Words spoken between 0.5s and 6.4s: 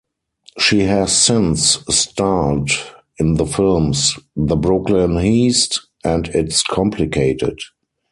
She has since starred in the films "The Brooklyn Heist" and